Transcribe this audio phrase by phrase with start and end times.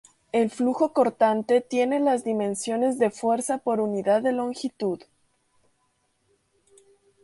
[0.31, 4.99] El flujo cortante tiene las dimensiones de fuerza por unidad de longitud.